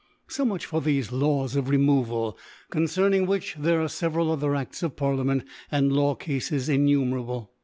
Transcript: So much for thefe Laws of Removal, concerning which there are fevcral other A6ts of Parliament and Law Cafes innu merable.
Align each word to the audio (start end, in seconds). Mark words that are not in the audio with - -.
So 0.27 0.45
much 0.45 0.65
for 0.65 0.81
thefe 0.81 1.11
Laws 1.11 1.55
of 1.55 1.69
Removal, 1.69 2.35
concerning 2.71 3.27
which 3.27 3.55
there 3.59 3.81
are 3.81 3.85
fevcral 3.85 4.33
other 4.33 4.49
A6ts 4.49 4.81
of 4.81 4.95
Parliament 4.95 5.43
and 5.71 5.93
Law 5.93 6.15
Cafes 6.15 6.67
innu 6.69 7.05
merable. 7.05 7.49